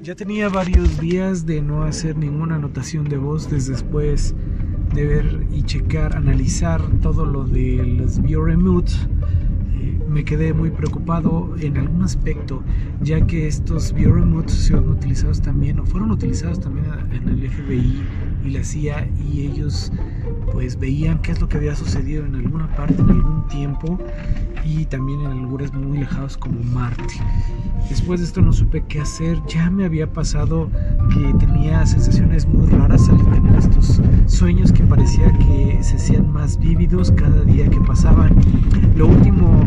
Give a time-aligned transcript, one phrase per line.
[0.00, 4.34] Ya tenía varios días de no hacer ninguna anotación de voz desde después
[4.94, 9.08] de ver y checar, analizar todo lo de los bioremutes
[10.08, 12.62] me quedé muy preocupado en algún aspecto,
[13.02, 18.02] ya que estos bioremotes son utilizados también, o fueron utilizados también en el FBI
[18.44, 19.92] y la CIA, y ellos
[20.52, 23.98] pues veían qué es lo que había sucedido en alguna parte, en algún tiempo,
[24.64, 27.04] y también en lugares muy lejanos como Marte.
[27.88, 30.70] Después de esto no supe qué hacer, ya me había pasado
[31.12, 36.58] que tenía sensaciones muy raras al tener estos sueños que parecía que se hacían más
[36.58, 38.34] vívidos cada día que pasaban.
[38.96, 39.60] Lo último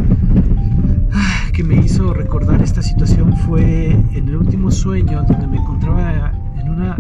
[1.54, 6.70] que me hizo recordar esta situación fue en el último sueño donde me encontraba en
[6.70, 6.98] una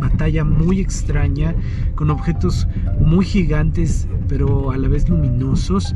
[0.00, 1.54] batalla muy extraña
[1.94, 2.66] con objetos
[3.00, 5.94] muy gigantes pero a la vez luminosos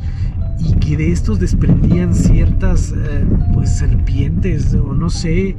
[0.59, 5.55] y que de estos desprendían ciertas eh, pues serpientes o no sé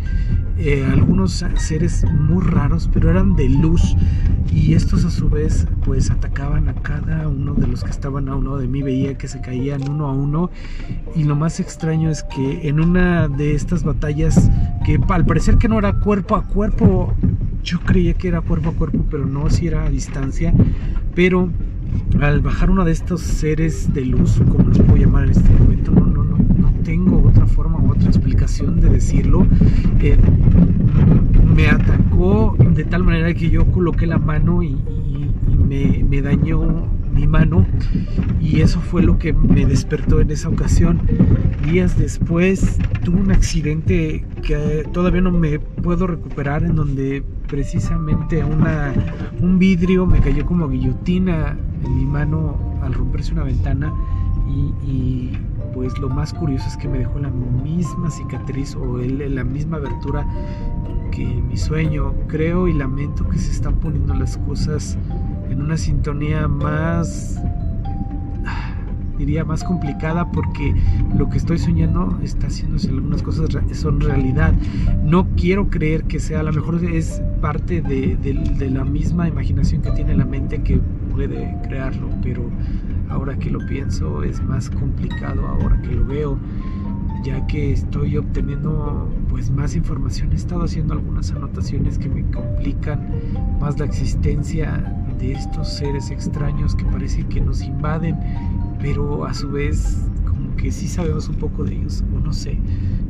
[0.59, 3.97] eh, algunos seres muy raros pero eran de luz.
[4.53, 8.37] Y estos a su vez pues atacaban a cada uno de los que estaban a
[8.37, 8.83] uno de mí.
[8.83, 10.51] Veía que se caían uno a uno.
[11.15, 14.51] Y lo más extraño es que en una de estas batallas
[14.85, 17.15] que al parecer que no era cuerpo a cuerpo
[17.63, 20.53] yo creía que era cuerpo a cuerpo pero no si era a distancia.
[21.15, 21.51] Pero
[22.21, 25.91] al bajar uno de estos seres de luz como los puedo llamar en este momento
[25.93, 26.38] no no no
[26.89, 29.47] tengo otra forma u otra explicación de decirlo
[30.01, 30.17] eh,
[31.55, 34.75] me atacó de tal manera que yo coloqué la mano y,
[35.69, 37.67] me, dañó mi mano
[38.41, 41.03] y eso fue lo que me despertó en esa ocasión.
[41.71, 48.95] Días después tuve un accidente que todavía no me puedo recuperar en donde precisamente una,
[49.43, 53.93] un vidrio me cayó como guillotina en mi mano al romperse una ventana
[54.87, 55.33] y,
[55.73, 60.27] pues lo más curioso es que me dejó la misma cicatriz o la misma abertura
[61.11, 62.13] que mi sueño.
[62.27, 64.99] Creo y lamento que se están poniendo las cosas
[65.51, 67.41] en una sintonía más
[69.19, 70.75] diría más complicada porque
[71.17, 74.55] lo que estoy soñando está haciéndose algunas cosas son realidad.
[75.03, 79.83] No quiero creer que sea, a lo mejor es parte de, de la misma imaginación
[79.83, 80.81] que tiene la mente que
[81.13, 82.45] puede crearlo, pero
[83.11, 86.39] ahora que lo pienso es más complicado, ahora que lo veo
[87.25, 90.33] ya que estoy obteniendo pues más información.
[90.33, 93.09] He estado haciendo algunas anotaciones que me complican
[93.61, 98.17] más la existencia de estos seres extraños que parece que nos invaden
[98.81, 102.59] pero a su vez como que sí sabemos un poco de ellos o no sé.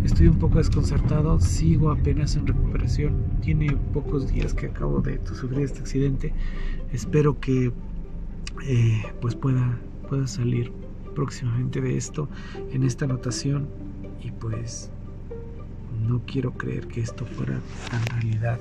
[0.04, 3.14] Estoy un poco desconcertado sigo apenas en recuperación.
[3.42, 6.32] Tiene pocos días que acabo de sufrir este accidente.
[6.92, 7.72] Espero que
[8.66, 9.78] eh, pues pueda
[10.08, 10.72] pueda salir
[11.14, 12.28] próximamente de esto
[12.72, 13.68] en esta anotación.
[14.22, 14.90] Y pues
[16.06, 17.60] no quiero creer que esto fuera
[17.90, 18.58] tan realidad